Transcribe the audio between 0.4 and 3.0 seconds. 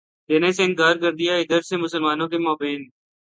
سے انکار کر دیا ادھر سے مسلمانوں کے مابین